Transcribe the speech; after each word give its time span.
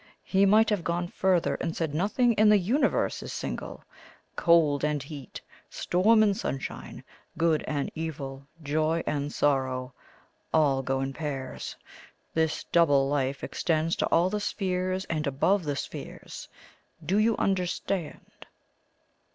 He 0.23 0.47
might 0.47 0.71
have 0.71 0.83
gone 0.83 1.09
further, 1.09 1.53
and 1.61 1.77
said 1.77 1.93
nothing 1.93 2.33
in 2.33 2.49
the 2.49 2.57
universe 2.57 3.21
is 3.21 3.31
single. 3.31 3.83
Cold 4.35 4.83
and 4.83 5.03
heat, 5.03 5.39
storm 5.69 6.23
and 6.23 6.35
sunshine, 6.35 7.03
good 7.37 7.63
and 7.67 7.91
evil, 7.93 8.47
joy 8.63 9.03
and 9.05 9.31
sorrow 9.31 9.93
all 10.51 10.81
go 10.81 11.01
in 11.01 11.13
pairs. 11.13 11.75
This 12.33 12.63
double 12.63 13.07
life 13.09 13.43
extends 13.43 13.95
to 13.97 14.07
all 14.07 14.31
the 14.31 14.39
spheres 14.39 15.05
and 15.05 15.27
above 15.27 15.65
the 15.65 15.75
spheres. 15.75 16.49
Do 17.05 17.19
you 17.19 17.37
understand?" 17.37 18.47